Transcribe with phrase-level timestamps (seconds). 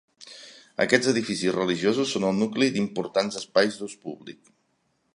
[0.85, 4.55] Aquests edificis religiosos són el nucli d'importants espais d'ús públic.